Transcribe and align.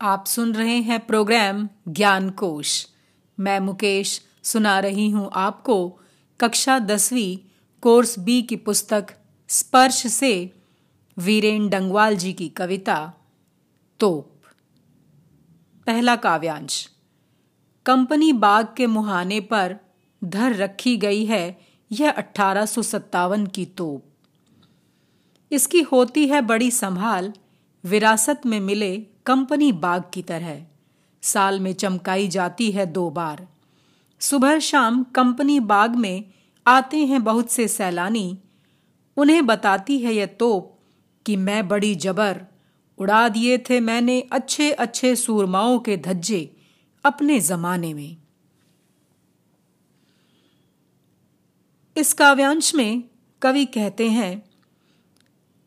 आप 0.00 0.26
सुन 0.26 0.52
रहे 0.54 0.76
हैं 0.76 1.06
प्रोग्राम 1.06 1.68
ज्ञान 1.88 2.30
कोश 2.30 2.86
मैं 3.40 3.60
मुकेश 3.60 4.20
सुना 4.42 4.78
रही 4.80 5.10
हूँ 5.10 5.30
आपको 5.34 5.76
कक्षा 6.40 6.78
दसवीं 6.78 7.36
कोर्स 7.80 8.18
बी 8.18 8.42
की 8.42 8.56
पुस्तक 8.56 9.04
स्पर्श 9.48 10.06
से 10.06 10.50
वीरेन 11.18 11.68
डंगवाल 11.68 12.16
जी 12.16 12.32
की 12.32 12.48
कविता, 12.48 13.12
तोप। 14.00 14.44
पहला 15.86 16.16
काव्यांश, 16.16 16.88
कंपनी 17.86 18.32
बाग 18.32 18.66
के 18.76 18.86
मुहाने 18.86 19.40
पर 19.40 19.76
धर 20.24 20.56
रखी 20.56 20.96
गई 20.96 21.24
है 21.24 21.50
यह 21.90 22.10
अठारह 22.10 22.66
की 23.46 23.64
तोप। 23.64 24.02
इसकी 25.50 25.80
होती 25.80 26.26
है 26.28 26.40
बड़ी 26.40 26.70
संभाल 26.70 27.32
विरासत 27.84 28.40
में 28.46 28.60
मिले 28.60 28.96
कंपनी 29.26 29.72
बाग 29.72 30.02
की 30.14 30.22
तरह। 30.22 30.66
साल 31.22 31.60
में 31.60 31.72
चमकाई 31.72 32.28
जाती 32.28 32.72
है 32.72 32.86
दो 32.86 33.10
बार। 33.10 33.48
सुबह 34.20 34.58
शाम 34.58 35.04
कंपनी 35.04 35.60
बाग 35.60 35.94
में 35.94 36.24
आते 36.66 36.96
हैं 36.96 37.24
बहुत 37.24 37.50
से 37.50 37.68
सैलानी। 37.68 38.38
उन्हें 39.16 39.46
बताती 39.46 39.98
है 39.98 40.14
यह 40.14 40.26
तोप 40.26 40.78
कि 41.26 41.36
मैं 41.36 41.68
बड़ी 41.68 41.94
जबर, 41.94 42.44
उड़ा 42.98 43.28
दिए 43.28 43.58
थे 43.58 43.80
मैंने 43.80 44.20
अच्छे 44.20 44.72
अच्छे 44.72 45.16
सूरमाओं 45.16 45.78
के 45.78 45.96
धज्जे 45.96 46.56
अपने 47.04 47.40
जमाने 47.40 47.94
में। 47.94 48.16
इस 51.96 52.12
काव्यांश 52.12 52.74
में 52.74 53.04
कवि 53.42 53.64
कहते 53.64 54.10
हैं 54.10 54.53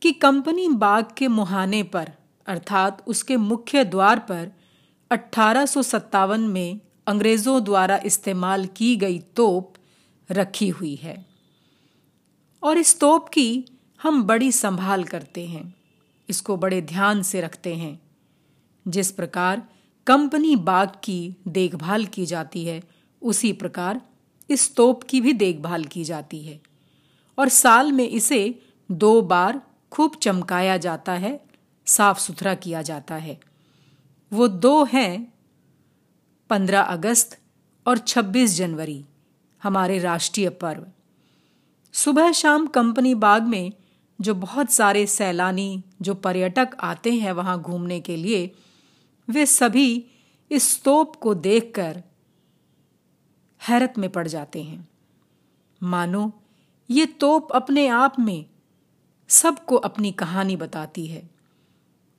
कि 0.07 0.11
कंपनी 0.13 0.67
बाग 0.67 1.05
के 1.17 1.27
मुहाने 1.27 1.83
पर, 1.83 2.11
अर्थात 2.47 3.03
उसके 3.07 3.37
मुख्य 3.37 3.83
द्वार 3.83 4.19
पर 4.19 4.51
अठारह 5.11 5.67
में 6.37 6.79
अंग्रेज़ों 7.07 7.63
द्वारा 7.63 7.99
इस्तेमाल 8.05 8.65
की 8.65 8.95
गई 8.95 9.19
तोप 9.19 9.73
रखी 10.31 10.69
हुई 10.69 10.95
है। 10.95 11.25
और 12.63 12.77
इस 12.77 12.99
तोप 12.99 13.29
की 13.29 13.65
हम 14.01 14.23
बड़ी 14.23 14.51
संभाल 14.51 15.03
करते 15.03 15.45
हैं, 15.45 15.75
इसको 16.29 16.57
बड़े 16.57 16.81
ध्यान 16.81 17.23
से 17.23 17.41
रखते 17.41 17.75
हैं। 17.75 17.99
जिस 18.87 19.11
प्रकार 19.11 19.69
कंपनी 20.07 20.55
बाग 20.55 20.91
की 21.03 21.35
देखभाल 21.47 22.05
की 22.05 22.25
जाती 22.25 22.65
है, 22.65 22.83
उसी 23.21 23.53
प्रकार 23.53 24.01
इस 24.49 24.75
तोप 24.75 25.03
की 25.03 25.21
भी 25.21 25.33
देखभाल 25.33 25.85
की 25.85 26.03
जाती 26.03 26.41
है। 26.41 26.61
और 27.39 27.49
साल 27.49 27.91
में 27.91 28.09
इसे 28.09 28.59
दो 28.91 29.21
बार 29.21 29.66
खूब 29.91 30.15
चमकाया 30.15 30.77
जाता 30.77 31.11
है, 31.11 31.39
साफ़ 31.85 32.19
सुथरा 32.19 32.55
किया 32.55 32.81
जाता 32.81 33.15
है। 33.15 33.39
वो 34.33 34.47
दो 34.47 34.83
हैं, 34.83 35.33
पंद्रह 36.49 36.81
अगस्त 36.81 37.39
और 37.87 37.97
छब्बीस 37.97 38.55
जनवरी, 38.55 39.05
हमारे 39.63 39.99
राष्ट्रीय 39.99 40.49
पर्व। 40.49 40.85
सुबह 41.93 42.31
शाम 42.31 42.67
कंपनी 42.67 43.15
बाग 43.15 43.43
में 43.43 43.73
जो 44.21 44.35
बहुत 44.35 44.71
सारे 44.71 45.07
सैलानी, 45.07 45.83
जो 46.01 46.13
पर्यटक 46.13 46.69
आते 46.79 47.13
हैं 47.13 47.31
वहाँ 47.31 47.61
घूमने 47.61 47.99
के 47.99 48.15
लिए, 48.15 48.55
वे 49.29 49.45
सभी 49.45 50.05
इस 50.51 50.73
स्तूप 50.73 51.15
को 51.15 51.33
देखकर 51.33 52.03
हैरत 53.67 53.93
में 53.97 54.09
पड़ 54.09 54.27
जाते 54.27 54.63
हैं। 54.63 54.87
मानो, 55.83 56.41
ये 56.89 57.05
तोप 57.05 57.51
अपने 57.51 57.87
आप 57.87 58.19
में 58.19 58.45
सबको 59.29 59.75
अपनी 59.75 60.11
कहानी 60.11 60.55
बताती 60.55 61.05
है 61.07 61.29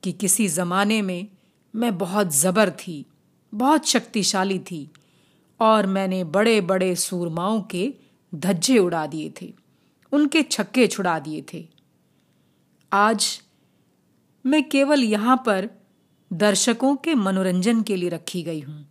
कि 0.03 0.11
किसी 0.11 0.47
जमाने 0.47 1.01
में 1.01 1.27
मैं 1.73 1.97
बहुत 1.97 2.35
जबर 2.35 2.69
थी, 2.71 3.05
बहुत 3.53 3.87
शक्तिशाली 3.87 4.59
थी 4.61 4.89
और 5.59 5.85
मैंने 5.87 6.23
बड़े 6.23 6.59
बड़े 6.61 6.95
सूरमाओं 6.95 7.61
के 7.61 7.91
धज्जे 8.33 8.77
उड़ा 8.77 9.05
दिए 9.07 9.33
थे, 9.41 9.53
उनके 10.11 10.41
छक्के 10.43 10.87
छुड़ा 10.87 11.17
दिए 11.19 11.43
थे। 11.53 11.67
आज 12.91 13.41
मैं 14.45 14.67
केवल 14.69 15.03
यहाँ 15.03 15.35
पर 15.45 15.69
दर्शकों 16.31 16.95
के 16.95 17.15
मनोरंजन 17.15 17.81
के 17.81 17.95
लिए 17.95 18.09
रखी 18.09 18.43
गई 18.43 18.59
हूँ, 18.59 18.85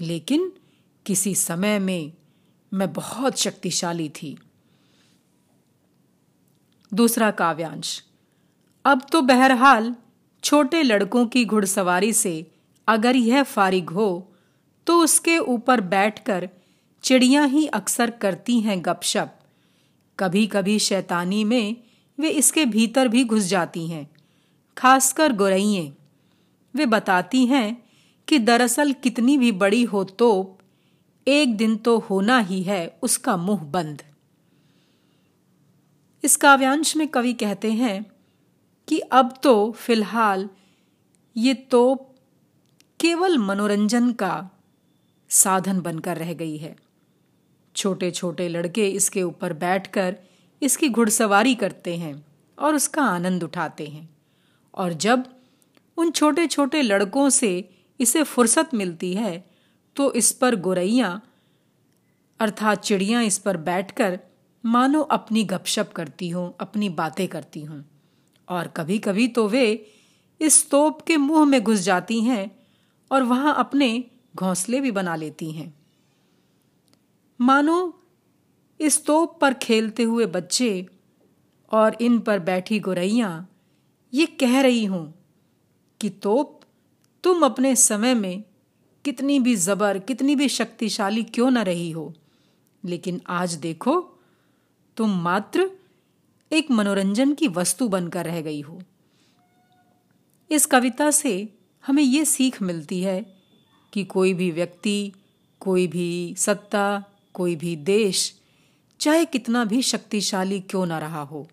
लेकिन 0.00 0.52
किसी 1.06 1.34
समय 1.34 1.78
में 1.78 2.12
मैं 2.72 2.92
बहुत 2.92 3.38
शक्तिशाली 3.38 4.08
थी। 4.08 4.36
दूसरा 6.92 7.30
काव्यांश। 7.30 8.00
अब 8.84 9.02
तो 9.12 9.20
बहरहाल 9.22 9.94
छोटे 10.42 10.82
लड़कों 10.82 11.26
की 11.26 11.44
घुड़सवारी 11.44 12.12
से 12.12 12.46
अगर 12.88 13.16
यह 13.16 13.42
फारिग 13.42 13.90
हो 13.90 14.10
तो 14.86 14.98
उसके 14.98 15.38
ऊपर 15.38 15.80
बैठकर 15.80 16.48
चिड़ियाँ 17.04 17.46
ही 17.48 17.66
अक्सर 17.66 18.10
करती 18.10 18.60
हैं 18.60 18.80
गपशप। 18.84 19.36
कभी 20.18 20.46
कभी 20.46 20.78
शैतानी 20.78 21.42
में 21.44 21.76
वे 22.18 22.28
इसके 22.30 22.64
भीतर 22.66 23.08
भी 23.08 23.24
घुस 23.24 23.44
जाती 23.44 23.86
हैं, 23.86 24.08
खासकर 24.76 25.32
गोरइये 25.32 25.92
वे 26.74 26.86
बताती 26.86 27.44
हैं 27.46 27.82
कि 28.28 28.38
दरअसल 28.38 28.92
कितनी 28.92 29.36
भी 29.38 29.52
बड़ी 29.54 29.82
हो 29.84 30.04
तोप, 30.04 30.58
एक 31.26 31.56
दिन 31.56 31.76
तो 31.76 31.98
होना 32.00 32.38
ही 32.40 32.62
है 32.62 32.86
उसका 33.02 33.36
मुँह 33.36 33.62
बंद। 33.62 34.02
इस 36.24 36.36
काव्यांश 36.36 36.96
में 36.96 37.08
कवि 37.08 37.32
कहते 37.32 37.72
हैं 37.72 38.04
कि 38.88 38.98
अब 38.98 39.34
तो 39.42 39.70
फ़िलहाल 39.72 40.48
ये 41.36 41.54
तो 41.54 41.94
केवल 43.00 43.38
मनोरंजन 43.38 44.12
का 44.12 44.50
साधन 45.30 45.80
बनकर 45.80 46.16
रह 46.16 46.32
गई 46.32 46.56
है। 46.56 46.76
छोटे 47.76 48.10
छोटे 48.10 48.48
लड़के 48.48 48.88
इसके 48.88 49.22
ऊपर 49.22 49.52
बैठकर 49.52 50.16
इसकी 50.62 50.88
घुड़सवारी 50.88 51.54
करते 51.54 51.96
हैं 51.96 52.26
और 52.58 52.74
उसका 52.74 53.02
आनंद 53.02 53.44
उठाते 53.44 53.86
हैं। 53.86 54.08
और 54.74 54.92
जब 54.92 55.24
उन 55.96 56.10
छोटे 56.10 56.46
छोटे 56.46 56.82
लड़कों 56.82 57.28
से 57.30 57.70
इसे 58.00 58.22
फुर्सत 58.22 58.74
मिलती 58.74 59.14
है 59.14 59.50
तो 59.96 60.12
इस 60.12 60.32
पर 60.32 60.56
गोरैया 60.56 61.20
अर्थात 62.40 62.82
चिड़िया 62.82 63.20
इस 63.20 63.38
पर 63.38 63.56
बैठकर 63.56 64.18
मानो 64.66 65.00
अपनी 65.00 65.44
गपशप 65.44 65.92
करती 65.96 66.28
हूँ, 66.28 66.56
अपनी 66.60 66.88
बातें 66.88 67.28
करती 67.28 67.62
हूँ। 67.62 67.84
और 68.48 68.68
कभी 68.68 68.98
कभी 68.98 69.28
तो 69.28 69.48
वे 69.48 69.86
इस 70.40 70.70
तोप 70.70 71.02
के 71.02 71.16
मुँह 71.16 71.44
में 71.44 71.64
घुस 71.64 71.78
जाती 71.78 72.20
हैं 72.20 72.66
और 73.12 73.22
वहाँ 73.22 73.54
अपने 73.54 74.04
घोंसले 74.36 74.80
भी 74.80 74.90
बना 74.90 75.16
लेती 75.16 75.52
हैं। 75.52 75.74
मानो 77.40 78.02
इस 78.80 79.04
तोप 79.06 79.40
पर 79.40 79.54
खेलते 79.54 80.02
हुए 80.02 80.26
बच्चे 80.26 80.86
और 81.72 81.96
इन 82.00 82.18
पर 82.18 82.38
बैठी 82.38 82.80
गोरैया 82.80 83.46
ये 84.14 84.26
कह 84.26 84.60
रही 84.60 84.84
हूँ 84.84 85.14
कि, 86.00 86.10
तोप, 86.10 86.60
तुम 87.24 87.42
अपने 87.42 87.76
समय 87.76 88.14
में 88.14 88.44
कितनी 89.04 89.40
भी 89.40 89.56
जबर, 89.56 89.98
कितनी 89.98 90.36
भी 90.36 90.48
शक्तिशाली 90.48 91.22
क्यों 91.22 91.50
न 91.50 91.58
रही 91.58 91.90
हो? 91.90 92.14
लेकिन 92.84 93.20
आज 93.28 93.54
देखो 93.54 94.09
तुम 95.00 95.10
मात्र 95.10 95.70
एक 96.52 96.70
मनोरंजन 96.70 97.32
की 97.34 97.48
वस्तु 97.48 97.88
बनकर 97.88 98.24
रह 98.24 98.40
गई 98.40 98.60
हो। 98.60 98.82
इस 100.50 100.66
कविता 100.66 101.10
से 101.10 101.32
हमें 101.86 102.02
ये 102.02 102.24
सीख 102.24 102.62
मिलती 102.62 103.00
है 103.02 103.20
कि 103.92 104.04
कोई 104.04 104.34
भी 104.34 104.50
व्यक्ति, 104.50 105.12
कोई 105.60 105.86
भी 105.86 106.34
सत्ता, 106.38 107.04
कोई 107.34 107.56
भी 107.56 107.76
देश, 107.76 108.40
चाहे 109.00 109.24
कितना 109.24 109.64
भी 109.64 109.82
शक्तिशाली 109.82 110.60
क्यों 110.60 110.86
ना 110.86 110.98
रहा 110.98 111.22
हो, 111.22 111.46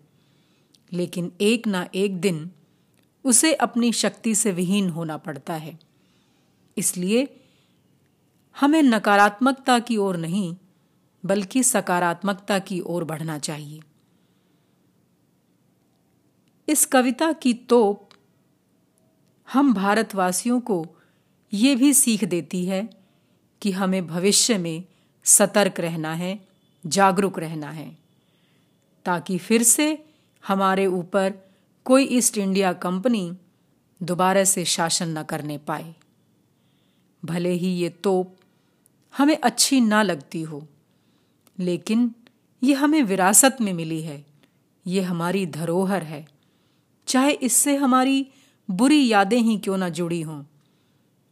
लेकिन 0.92 1.32
एक 1.40 1.66
ना 1.66 1.88
एक 1.94 2.20
दिन 2.20 2.50
उसे 3.24 3.54
अपनी 3.54 3.92
शक्ति 3.92 4.34
से 4.34 4.52
विहीन 4.52 4.88
होना 4.88 5.16
पड़ता 5.16 5.54
है। 5.54 5.78
इसलिए 6.76 7.28
हमें 8.60 8.82
नकारात्मकता 8.82 9.78
की 9.78 9.96
ओर 9.96 10.16
नहीं 10.16 10.56
बल्कि 11.24 11.62
सकारात्मकता 11.62 12.58
की 12.58 12.80
ओर 12.80 13.04
बढ़ना 13.04 13.38
चाहिए। 13.38 13.80
इस 16.68 16.84
कविता 16.86 17.32
की 17.32 17.54
तोप 17.54 18.08
हम 19.52 19.74
भारतवासियों 19.74 20.60
को 20.60 20.86
ये 21.52 21.76
भी 21.76 21.94
सीख 21.94 22.24
देती 22.24 22.66
है 22.66 22.90
कि 23.62 23.72
हमें 23.72 24.06
भविष्य 24.06 24.58
में 24.58 24.84
सतर्क 25.24 25.80
रहना 25.80 26.14
है, 26.14 26.48
जागरूक 26.86 27.38
रहना 27.38 27.70
है, 27.70 27.98
ताकि 29.04 29.38
फिर 29.38 29.62
से 29.62 30.04
हमारे 30.46 30.86
ऊपर 30.86 31.34
कोई 31.84 32.04
ईस्ट 32.04 32.38
इंडिया 32.38 32.72
कंपनी 32.72 33.38
दोबारा 34.02 34.44
से 34.44 34.64
शासन 34.64 35.18
न 35.18 35.22
करने 35.22 35.58
पाए। 35.58 35.94
भले 37.24 37.52
ही 37.52 37.68
ये 37.68 37.88
तोप 37.88 38.36
हमें 39.16 39.38
अच्छी 39.42 39.80
ना 39.80 40.02
लगती 40.02 40.42
हो 40.42 40.66
लेकिन 41.58 42.14
ये 42.62 42.74
हमें 42.74 43.02
विरासत 43.02 43.56
में 43.60 43.72
मिली 43.72 44.02
है। 44.02 44.24
ये 44.86 45.02
हमारी 45.02 45.46
धरोहर 45.46 46.02
है। 46.02 46.26
चाहे 47.08 47.32
इससे 47.32 47.76
हमारी 47.76 48.26
बुरी 48.68 49.06
यादें 49.08 49.38
ही 49.38 49.58
क्यों 49.58 49.76
ना 49.76 49.88
जुड़ी 49.88 50.20
हों, 50.20 50.42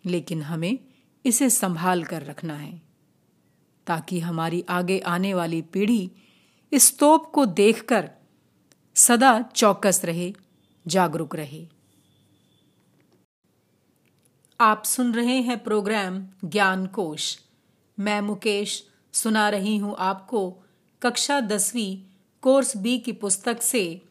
लेकिन 0.05 0.43
हमें 0.43 0.78
इसे 1.25 1.50
संभाल 1.50 2.05
कर 2.05 2.23
रखना 2.23 2.56
है, 2.56 2.82
ताकि 3.87 4.20
हमारी 4.20 4.64
आगे 4.69 4.99
आने 4.99 5.34
वाली 5.34 5.62
पीढ़ी 5.62 6.11
इस 6.73 6.99
तोप 6.99 7.31
को 7.32 7.46
देखकर 7.46 8.11
सदा 8.96 9.40
चौकस 9.55 10.00
रहे, 10.05 10.32
जागरूक 10.87 11.37
रहे। 11.37 11.67
आप 14.61 14.84
सुन 14.84 15.14
रहे 15.14 15.40
हैं 15.40 15.62
प्रोग्राम 15.64 16.26
ज्ञान 16.44 16.87
कोश। 16.87 17.38
मैं 17.99 18.20
मुकेश 18.20 18.82
सुना 19.17 19.49
रही 19.49 19.77
हूँ 19.77 19.97
आपको, 19.99 20.57
कक्षा 21.03 21.41
दसवीं, 21.41 22.13
कोर्स 22.43 22.77
बी 22.77 22.99
की 22.99 23.13
पुस्तक 23.13 23.63
से, 23.63 24.03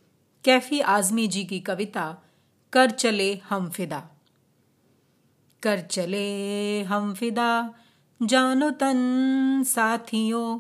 कैफी 0.44 0.80
आजमी 0.80 1.28
जी 1.28 1.44
की 1.44 1.60
कविता, 1.60 2.18
कर 2.74 2.90
चले 2.90 3.36
हम 3.50 3.70
फिदा। 3.70 4.10
कर 5.64 5.80
चले 5.80 6.84
हम 6.84 7.14
फिदा, 7.14 7.74
जानो 8.24 8.72
तन 8.72 9.64
साथियों, 9.68 10.60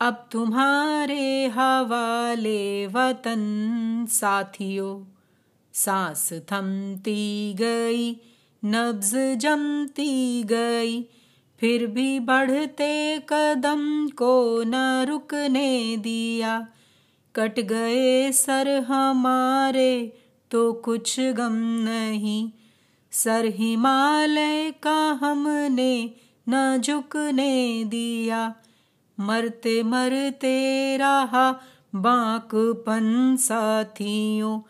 अब 0.00 0.28
तुम्हारे 0.32 1.46
हवाले 1.46 2.86
वतन 2.86 4.06
साथियों। 4.08 5.14
सांस 5.72 6.32
थमती 6.32 7.54
गई, 7.54 8.16
नब्ज 8.64 9.38
जमती 9.38 10.42
गई 10.42 11.08
फिर 11.60 11.86
भी 11.86 12.20
बढ़ते 12.20 13.22
कदम 13.28 14.08
को 14.08 14.62
न 14.62 15.06
रुकने 15.08 15.96
दिया। 15.96 16.68
कट 17.36 17.60
गए 17.60 18.32
सर 18.32 18.68
हमारे 18.68 20.18
तो 20.50 20.72
कुछ 20.72 21.20
गम 21.20 21.52
नहीं। 21.84 22.50
सर 23.10 23.44
हिमालय 23.44 24.70
का 24.70 25.18
हमने 25.22 26.10
न 26.48 26.80
झुकने 26.80 27.84
दिया। 27.84 28.54
मरते 29.20 29.82
मरते 29.82 30.96
रहा 30.96 31.60
बांकपन 31.94 33.36
साथियों। 33.40 34.60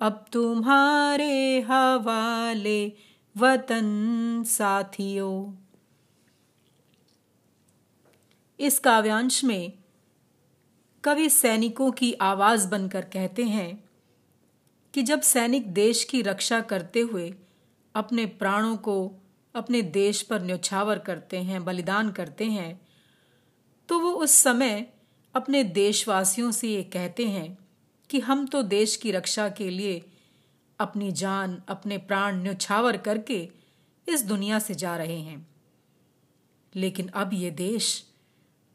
अब 0.00 0.24
तुम्हारे 0.32 1.60
हवाले 1.60 2.92
वतन 3.36 3.88
साथियों। 4.46 5.66
इस 8.60 8.78
काव्यांश 8.78 9.44
में 9.44 9.72
कवि 11.04 11.28
सैनिकों 11.28 11.92
की 11.92 12.12
आवाज़ 12.12 12.68
बनकर 12.68 13.04
कहते 13.04 13.44
हैं 13.44 13.84
कि 14.94 15.02
जब 15.02 15.20
सैनिक 15.20 15.72
देश 15.72 16.04
की 16.04 16.22
रक्षा 16.22 16.60
करते 16.60 17.00
हुए 17.00 17.34
अपने 17.94 18.26
प्राणों 18.26 18.76
को 18.76 19.12
अपने 19.54 19.82
देश 19.82 20.22
पर 20.22 20.42
न्यौछावर 20.42 20.98
करते 20.98 21.38
हैं, 21.38 21.64
बलिदान 21.64 22.10
करते 22.10 22.44
हैं 22.44 22.80
तो 23.88 23.98
वो 23.98 24.12
उस 24.12 24.30
समय 24.30 24.92
अपने 25.34 25.64
देशवासियों 25.64 26.50
से 26.50 26.68
ये 26.68 26.82
कहते 26.82 27.28
हैं 27.28 27.58
कि 28.10 28.20
हम 28.20 28.46
तो 28.46 28.62
देश 28.62 28.96
की 28.96 29.10
रक्षा 29.10 29.48
के 29.48 29.70
लिए 29.70 30.04
अपनी 30.80 31.12
जान, 31.12 31.62
अपने 31.68 31.98
प्राण 31.98 32.42
न्यौछावर 32.42 32.96
करके 32.96 33.48
इस 34.08 34.22
दुनिया 34.22 34.58
से 34.58 34.74
जा 34.74 34.96
रहे 34.96 35.20
हैं। 35.20 35.48
लेकिन 36.76 37.08
अब 37.08 37.30
ये 37.32 37.50
देश 37.50 38.09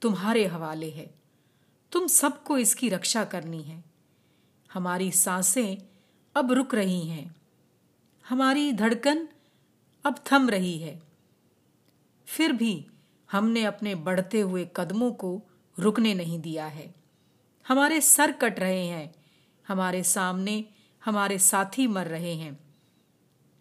तुम्हारे 0.01 0.45
हवाले 0.45 0.89
है। 0.89 1.15
तुम 1.92 2.07
सबको 2.07 2.57
इसकी 2.57 2.89
रक्षा 2.89 3.24
करनी 3.24 3.62
है। 3.62 3.83
हमारी 4.74 5.12
साँसें 5.12 5.77
अब 6.36 6.51
रुक 6.51 6.75
रही 6.75 7.07
हैं। 7.07 7.36
हमारी 8.30 8.74
धड़कन 8.74 9.27
अब 10.06 10.15
थम 10.31 10.50
रही 10.50 10.77
है। 10.80 11.01
फिर 12.25 12.51
भी 12.51 12.88
हमने 13.31 13.63
अपने 13.63 13.95
बढ़ते 13.95 14.42
हुए 14.42 14.69
कदमों 14.75 15.12
को 15.12 15.42
रुकने 15.80 16.13
नहीं 16.13 16.39
दिया 16.39 16.65
है। 16.65 16.95
हमारे 17.68 18.01
सर 18.01 18.31
कट 18.31 18.59
रहे 18.59 18.86
हैं। 18.86 19.15
हमारे 19.68 20.03
सामने 20.03 20.65
हमारे 21.06 21.39
साथी 21.39 21.88
मर 21.88 22.07
रहे 22.07 22.33
हैं। 22.33 22.59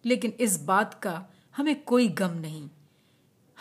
लेकिन 0.05 0.33
इस 0.39 0.63
बात 0.63 0.93
का 0.93 1.27
हमें 1.57 1.83
कोई 1.83 2.07
गम 2.07 2.31
नहीं। 2.31 2.69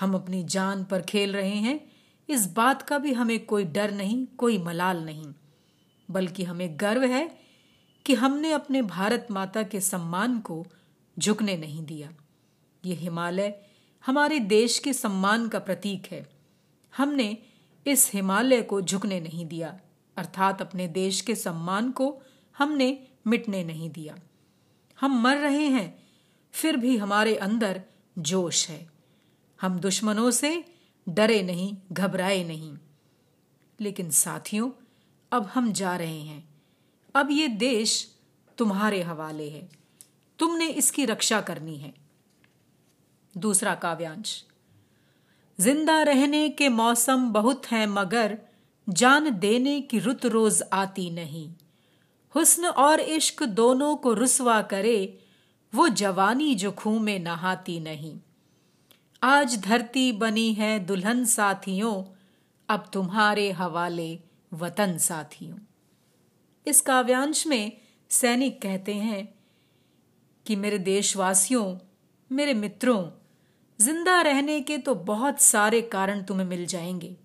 हम 0.01 0.15
अपनी 0.15 0.45
जान 0.45 0.85
पर 0.85 1.03
खेल 1.03 1.33
रहे 1.33 1.55
हैं 1.55 1.94
इस 2.29 2.53
बात 2.53 2.83
का 2.83 2.99
भी 2.99 3.13
हमें 3.13 3.47
कोई 3.47 3.65
डर 3.65 3.91
नहीं, 3.91 4.27
कोई 4.27 4.59
मलाल 4.59 5.05
नहीं, 5.05 5.33
बल्कि 6.11 6.45
हमें 6.45 6.81
गर्व 6.81 7.05
है 7.05 7.39
कि 8.07 8.15
हमने 8.15 8.53
अपने 8.53 8.83
भारत 8.83 9.27
माता 9.31 9.63
के 9.63 9.81
सम्मान 9.81 10.39
को 10.41 10.67
झुकने 11.19 11.57
नहीं 11.57 11.85
दिया। 11.85 12.13
ये 12.85 12.95
हिमालय 12.95 13.63
हमारे 14.07 14.39
देश 14.39 14.79
के 14.79 14.93
सम्मान 14.93 15.49
का 15.49 15.59
प्रतीक 15.59 16.07
है। 16.13 16.31
हमने 16.97 17.39
इस 17.87 18.11
हिमालय 18.13 18.63
को 18.63 18.81
झुकने 18.81 19.21
नहीं 19.21 19.47
दिया, 19.47 19.81
अर्थात 20.17 20.61
अपने 20.63 20.89
देश 20.89 21.21
के 21.21 21.35
सम्मान 21.35 21.91
को 21.91 22.23
हमने 22.59 23.07
मिटने 23.27 23.65
नहीं 23.65 23.91
दिया। 23.91 24.17
हम 25.01 25.23
मर 25.23 25.37
रहे 25.37 25.67
हैं, 25.67 26.03
फिर 26.53 26.77
भी 26.77 26.97
हमारे 26.97 27.37
अंदर 27.37 27.83
जोश 28.19 28.69
है। 28.69 28.91
हम 29.61 29.79
दुश्मनों 29.79 30.31
से 30.31 30.74
डरे 31.09 31.43
नहीं, 31.43 31.77
घबराए 31.93 32.45
नहीं। 32.45 32.77
लेकिन 33.81 34.11
साथियों, 34.11 34.71
अब 35.33 35.43
हम 35.43 35.73
जा 35.73 35.97
रहे 35.97 36.21
हैं। 36.21 36.49
अब 37.15 37.29
ये 37.31 37.49
देश 37.49 38.17
तुम्हारे 38.59 39.03
हवाले 39.03 39.51
है। 39.51 39.69
तुमने 40.39 40.69
इसकी 40.69 41.05
रक्षा 41.05 41.41
करनी 41.41 41.77
है। 41.77 41.95
दूसरा 43.37 43.75
काव्यांश। 43.75 44.45
ज़िंदा 45.61 46.03
रहने 46.03 46.49
के 46.49 46.69
मौसम 46.69 47.33
बहुत 47.33 47.67
हैं 47.67 47.87
मगर 47.87 48.39
जान 48.89 49.31
देने 49.31 49.81
की 49.81 49.99
रुत 49.99 50.27
रोज 50.27 50.63
आती 50.73 51.11
नहीं। 51.11 51.55
हुस्न 52.35 52.67
और 52.67 53.01
इश्क 53.01 53.43
दोनों 53.43 53.97
को 53.97 54.13
रुसवा 54.13 54.63
करे, 54.63 55.19
वो 55.75 55.89
जवानी 55.89 56.55
जो 56.55 56.73
खूह 56.73 57.01
में 57.03 57.19
नहाती 57.19 57.81
नहीं। 57.81 58.19
आज 59.27 59.61
धरती 59.61 60.13
बनी 60.13 60.55
है 60.55 60.79
दुल्हन 60.79 61.25
साथियों, 61.25 62.05
अब 62.69 62.91
तुम्हारे 62.93 63.53
हवाले 63.53 64.21
वतन 64.53 64.99
साथियों। 64.99 65.57
इस 66.67 66.81
काव्यांश 66.81 67.47
में 67.47 67.73
सैनिक 68.11 68.63
कहते 68.63 68.95
हैं 68.95 69.35
कि 70.47 70.57
मेरे 70.57 70.79
देशवासियों, 70.79 71.79
मेरे 72.33 72.55
मित्रों, 72.55 73.11
ज़िंदा 73.81 74.21
रहने 74.21 74.61
के 74.61 74.79
तो 74.79 74.95
बहुत 74.95 75.41
सारे 75.41 75.83
कारण 75.83 76.23
तुम्हें 76.23 76.47
मिल 76.47 76.67
जाएँगे 76.67 77.17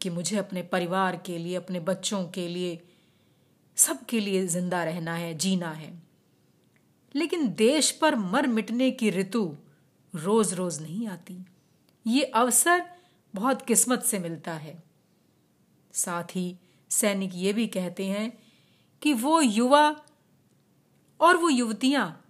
कि 0.00 0.10
मुझे 0.10 0.36
अपने 0.36 0.62
परिवार 0.62 1.16
के 1.16 1.38
लिए, 1.38 1.54
अपने 1.54 1.80
बच्चों 1.80 2.24
के 2.24 2.48
लिए, 2.48 2.82
सबके 3.76 4.20
लिए 4.20 4.46
ज़िंदा 4.46 4.84
रहना 4.84 5.14
है, 5.14 5.34
जीना 5.34 5.70
है। 5.70 6.02
लेकिन 7.14 7.54
देश 7.54 7.90
पर 7.90 8.16
मर 8.16 8.46
मिटने 8.46 8.90
की 8.90 9.10
ऋतु 9.10 9.56
रोज 10.14 10.54
रोज 10.54 10.82
नहीं 10.82 11.08
आती। 11.08 11.46
ये 12.06 12.24
अवसर 12.24 12.90
बहुत 13.34 13.62
किस्मत 13.62 14.02
से 14.02 14.18
मिलता 14.18 14.52
है। 14.52 14.82
साथ 15.92 16.24
ही 16.24 16.56
सैनिक 16.90 17.30
ये 17.34 17.52
भी 17.52 17.66
कहते 17.66 18.06
हैं 18.06 18.38
कि 19.02 19.12
वो 19.12 19.40
युवा 19.40 20.04
और 21.20 21.36
वो 21.36 21.48
युवतियाँ, 21.48 22.24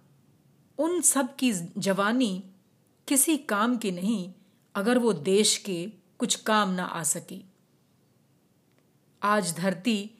उन 0.77 1.01
सब 1.01 1.35
की 1.35 1.53
जवानी 1.77 2.43
किसी 3.07 3.37
काम 3.37 3.77
की 3.77 3.91
नहीं, 3.91 4.33
अगर 4.75 4.97
वो 4.97 5.13
देश 5.13 5.57
के 5.57 5.91
कुछ 6.17 6.35
काम 6.35 6.69
ना 6.69 6.83
आ 6.83 7.03
सके। 7.03 7.41
आज 9.23 9.57
धरती 9.57 10.11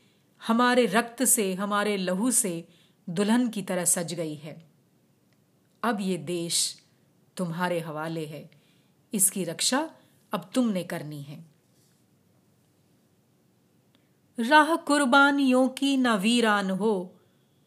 हमारे 0.47 0.85
रक्त 0.85 1.23
से, 1.23 1.53
हमारे 1.53 1.97
लहू 1.97 2.31
से 2.31 2.67
दुल्हन 3.09 3.49
की 3.49 3.61
तरह 3.61 3.85
सज 3.85 4.13
गई 4.13 4.35
है। 4.35 4.69
अब 5.83 5.97
ये 6.01 6.17
देश 6.17 6.80
तुम्हारे 7.37 7.79
हवाले 7.79 8.25
है। 8.25 8.49
इसकी 9.13 9.43
रक्षा 9.43 9.89
अब 10.33 10.49
तुमने 10.53 10.83
करनी 10.83 11.21
है। 11.21 11.45
राह 14.39 14.75
कुर्बानियों 14.75 15.67
की 15.67 15.97
न 15.97 16.07
वीरान 16.07 16.69
हो, 16.69 17.15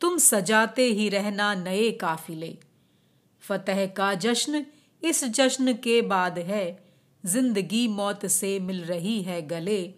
तुम 0.00 0.18
सजाते 0.18 0.83
ही 0.83 1.09
रहना 1.09 1.54
नए 1.54 1.90
काफिले। 1.90 2.59
फतेह 3.40 3.87
का 3.87 4.14
जश्न 4.14 4.66
इस 5.02 5.25
जश्न 5.25 5.73
के 5.73 6.02
बाद 6.02 6.38
है। 6.38 6.85
ज़िंदगी 7.25 7.88
मौत 7.88 8.26
से 8.26 8.59
मिल 8.61 8.85
रही 8.85 9.23
है 9.23 9.42
गले। 9.42 9.94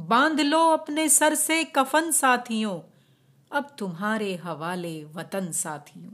बाँध 0.00 0.40
लो 0.40 0.68
अपने 0.68 1.08
सर 1.08 1.34
से 1.34 1.64
कफन 1.64 2.10
साथियों। 2.10 2.80
अब 3.50 3.74
तुम्हारे 3.78 4.34
हवाले 4.36 5.04
वतन 5.04 5.52
साथियों। 5.52 6.12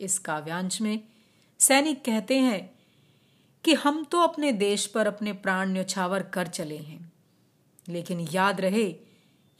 इस 0.00 0.18
काव्यांश 0.18 0.80
में 0.80 1.00
सैनिक 1.58 2.04
कहते 2.04 2.38
हैं 2.38 2.78
कि 3.64 3.74
हम 3.74 4.04
तो 4.04 4.20
अपने 4.20 4.52
देश 4.52 4.86
पर 4.86 5.06
अपने 5.06 5.32
प्राण 5.32 5.72
न्यौछावर 5.72 6.22
कर 6.22 6.46
चले 6.46 6.76
हैं। 6.76 7.12
लेकिन 7.88 8.20
याद 8.20 8.60
रहे, 8.60 8.96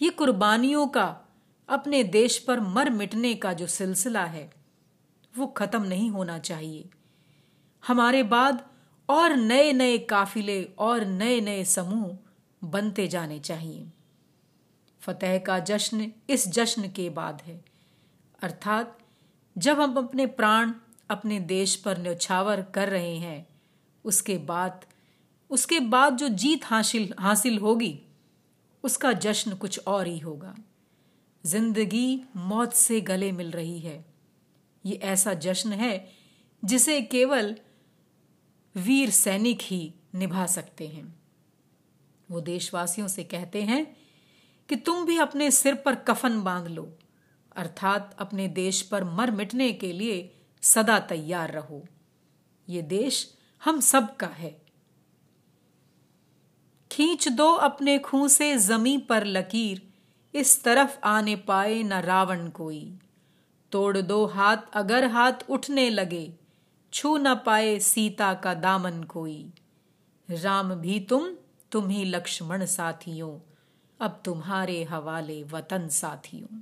ये 0.02 0.10
कुर्बानियों 0.10 0.86
का, 0.86 1.20
अपने 1.68 2.04
देश 2.04 2.38
पर 2.38 2.60
मर 2.60 2.90
मिटने 2.90 3.34
का 3.34 3.52
जो 3.52 3.66
सिलसिला 3.66 4.24
है, 4.24 4.52
वो 5.38 5.46
खत्म 5.46 5.82
नहीं 5.82 6.10
होना 6.10 6.38
चाहिए। 6.38 6.88
हमारे 7.86 8.22
बाद 8.22 8.68
और 9.08 9.36
नए 9.36 9.72
नए 9.72 9.98
काफिले 9.98 10.64
और 10.64 11.04
नए 11.04 11.40
नए 11.40 11.64
समूह 11.64 12.18
बनते 12.64 13.08
जाने 13.08 13.38
चाहिए। 13.38 13.86
फतेह 15.00 15.38
का 15.38 15.58
जश्न 15.58 16.12
इस 16.30 16.48
जश्न 16.48 16.88
के 16.88 17.10
बाद 17.10 17.42
है। 17.42 17.64
अर्थात 18.42 18.98
जब 19.58 19.80
हम 19.80 19.94
अपने 19.94 20.26
प्राण 20.26 20.72
अपने 21.10 21.40
देश 21.40 21.76
पर 21.76 21.98
न्यौछावर 21.98 22.62
कर 22.74 22.88
रहे 22.88 23.16
हैं। 23.16 23.46
उसके 24.04 24.38
बाद 24.38 24.84
उसके 25.50 25.80
बाद 25.80 26.16
जो 26.16 26.28
जीत 26.28 26.64
हासिल 26.64 27.14
हासिल 27.18 27.58
होगी, 27.58 28.00
उसका 28.84 29.12
जश्न 29.12 29.54
कुछ 29.54 29.78
और 29.86 30.06
ही 30.06 30.18
होगा। 30.18 30.54
ज़िंदगी 31.44 32.20
मौत 32.36 32.72
से 32.72 33.00
गले 33.00 33.32
मिल 33.32 33.50
रही 33.50 33.78
है। 33.78 34.04
ये 34.84 34.94
ऐसा 34.94 35.34
जश्न 35.34 35.72
है 35.72 36.08
जिसे 36.62 37.00
केवल 37.02 37.54
वीर 38.74 39.10
सैनिक 39.10 39.58
ही 39.62 39.94
निभा 40.14 40.46
सकते 40.46 40.86
हैं। 40.86 41.14
वो 42.30 42.40
देशवासियों 42.40 43.08
से 43.08 43.24
कहते 43.24 43.62
हैं 43.62 43.84
कि 44.68 44.76
तुम 44.76 45.04
भी 45.06 45.18
अपने 45.18 45.50
सिर 45.50 45.74
पर 45.74 45.94
कफन 45.94 46.40
बाँध 46.42 46.68
लो, 46.68 46.92
अर्थात 47.56 48.16
अपने 48.18 48.48
देश 48.48 48.82
पर 48.82 49.04
मर 49.04 49.30
मिटने 49.30 49.72
के 49.72 49.92
लिए 49.92 50.34
सदा 50.68 50.98
तैयार 50.98 51.50
रहो। 51.50 51.84
ये 52.68 52.82
देश 52.82 53.34
हम 53.64 53.80
सब 53.80 54.16
का 54.16 54.26
है। 54.26 54.62
खींच 56.92 57.28
दो 57.28 57.52
अपने 57.52 57.98
खूं 57.98 58.28
से 58.28 58.58
जमी 58.58 58.98
पर 58.98 59.24
लकीर, 59.24 59.82
इस 60.34 60.64
तरफ़ 60.64 60.98
आने 61.04 61.36
पाए 61.36 61.82
न 61.82 61.92
रावण 61.92 62.48
कोई। 62.48 62.98
तोड़ 63.72 63.98
दो 63.98 64.26
हाथ 64.26 64.56
अगर 64.72 65.04
हाथ 65.04 65.32
उठने 65.50 65.90
लगे, 65.90 66.34
छू 66.92 67.16
न 67.16 67.34
पाए 67.34 67.78
सीता 67.78 68.34
का 68.34 68.54
दामन 68.54 69.02
कोई। 69.02 69.52
राम 70.30 70.74
भी 70.74 71.00
तुम 71.00 71.36
तुम 71.70 71.88
ही 71.88 72.04
लक्ष्मण 72.04 72.64
साथियों, 72.66 73.38
अब 74.00 74.22
तुम्हारे 74.24 74.84
हवाले 74.84 75.42
वतन 75.42 75.88
साथियों। 75.88 76.60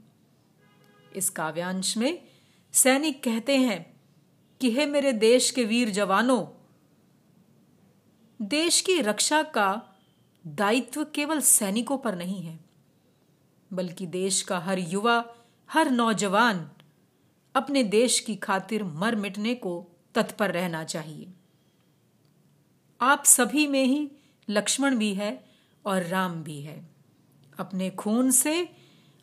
इस 1.17 1.31
काव्यांश 1.31 1.97
में 1.97 2.25
सैनिक 2.73 3.23
कहते 3.23 3.57
हैं 3.57 3.96
कि 4.61 4.71
हे 4.71 4.87
मेरे 4.87 5.13
देश 5.13 5.51
के 5.51 5.65
वीर 5.65 5.91
जवानों, 5.91 6.47
देश 8.43 8.81
की 8.81 9.01
रक्षा 9.01 9.43
का 9.43 9.83
दायित्व 10.47 11.05
केवल 11.05 11.41
सैनिकों 11.41 11.99
पर 11.99 12.15
नहीं 12.15 12.43
है, 12.43 12.59
बल्कि 13.73 14.07
देश 14.07 14.43
का 14.43 14.59
हर 14.59 14.79
युवा, 14.79 15.25
हर 15.71 15.91
नौजवान 15.91 16.71
अपने 17.55 17.83
देश 17.83 18.21
की 18.21 18.37
खातिर 18.37 18.85
मर 18.85 19.17
मिटने 19.17 19.55
को 19.55 19.87
तत्पर 20.15 20.51
रहना 20.51 20.85
चाहिए। 20.85 21.33
आप 23.01 23.25
सभी 23.25 23.67
में 23.67 23.85
ही 23.85 24.11
लक्ष्मण 24.49 24.97
भी 24.97 25.15
है 25.15 25.45
और 25.85 26.03
राम 26.03 26.43
भी 26.43 26.61
है। 26.61 26.91
अपने 27.59 27.91
खून 27.91 28.31
से 28.31 28.69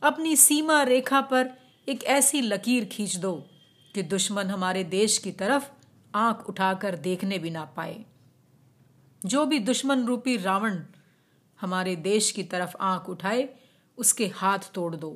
अपनी 0.01 0.35
सीमा 0.35 0.83
रेखा 0.83 1.21
पर 1.21 1.49
एक 1.89 2.03
ऐसी 2.03 2.41
लकीर 2.41 2.85
खींच 2.85 3.15
दो 3.15 3.47
कि 3.95 4.03
दुश्मन 4.03 4.47
हमारे 4.47 4.83
देश 4.83 5.17
की 5.17 5.31
तरफ़ 5.31 5.69
आँख 6.15 6.49
उठाकर 6.49 6.95
देखने 6.95 7.39
भी 7.39 7.49
ना 7.49 7.65
पाए। 7.65 8.05
जो 9.25 9.45
भी 9.45 9.59
दुश्मन 9.59 10.05
रूपी 10.05 10.37
रावण 10.37 10.79
हमारे 11.59 11.95
देश 11.95 12.31
की 12.31 12.43
तरफ़ 12.43 12.75
आँख 12.79 13.09
उठाए, 13.09 13.49
उसके 13.97 14.27
हाथ 14.27 14.59
तोड़ 14.73 14.95
दो, 14.95 15.11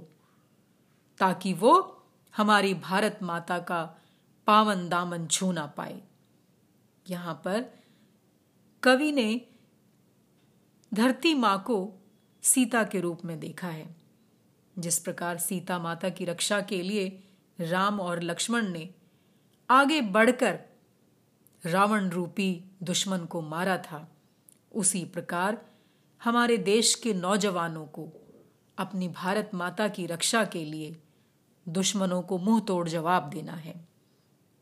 ताकि 1.17 1.53
वो 1.53 2.03
हमारी 2.37 2.73
भारत 2.73 3.19
माता 3.23 3.59
का 3.59 3.83
पावन 4.47 4.89
दामन 4.89 5.27
छू 5.27 5.51
ना 5.51 5.65
पाए। 5.67 6.01
यहाँ 7.09 7.33
पर 7.45 7.65
कवि 8.83 9.11
ने 9.11 9.41
धरती 10.93 11.33
माँ 11.33 11.63
को 11.67 11.93
सीता 12.43 12.83
के 12.83 12.99
रूप 12.99 13.25
में 13.25 13.39
देखा 13.39 13.67
है, 13.67 13.95
जिस 14.79 14.99
प्रकार 14.99 15.37
सीता 15.37 15.79
माता 15.79 16.09
की 16.09 16.25
रक्षा 16.25 16.61
के 16.61 16.81
लिए 16.81 17.23
राम 17.59 17.99
और 17.99 18.23
लक्ष्मण 18.23 18.67
ने 18.67 18.89
आगे 19.69 20.01
बढ़कर 20.01 20.59
रावण 21.65 22.09
रूपी 22.09 22.63
दुश्मन 22.83 23.25
को 23.25 23.41
मारा 23.41 23.77
था। 23.77 24.11
उसी 24.75 25.05
प्रकार 25.05 25.65
हमारे 26.23 26.57
देश 26.57 26.95
के 26.95 27.13
नौजवानों 27.13 27.85
को 27.85 28.09
अपनी 28.77 29.07
भारत 29.07 29.51
माता 29.53 29.87
की 29.87 30.05
रक्षा 30.05 30.45
के 30.45 30.65
लिए 30.65 31.01
दुश्मनों 31.69 32.21
को 32.21 32.37
मुँह 32.37 32.59
तोड़ 32.59 32.89
जवाब 32.89 33.29
देना 33.29 33.53
है। 33.53 33.87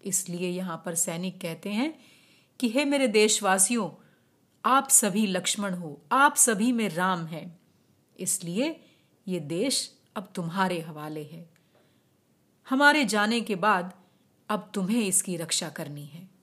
इसलिए 0.05 0.49
यहाँ 0.49 0.83
पर 0.85 0.95
सैनिक 0.95 1.41
कहते 1.41 1.69
हैं 1.69 1.99
कि, 2.59 2.69
हे 2.69 2.85
मेरे 2.85 3.07
देशवासियों, 3.07 3.89
आप 4.65 4.89
सभी 4.89 5.27
लक्ष्मण 5.27 5.73
हो, 5.73 6.01
आप 6.11 6.35
सभी 6.35 6.71
में 6.71 6.89
राम 6.89 7.25
हैं। 7.25 7.59
इसलिए 8.19 8.81
ये 9.27 9.39
देश 9.39 9.99
अब 10.15 10.31
तुम्हारे 10.35 10.81
हवाले 10.81 11.23
है। 11.23 11.54
हमारे 12.69 13.05
जाने 13.05 13.41
के 13.41 13.55
बाद 13.55 13.93
अब 14.49 14.71
तुम्हें 14.73 15.01
इसकी 15.01 15.37
रक्षा 15.37 15.69
करनी 15.69 16.05
है। 16.05 16.34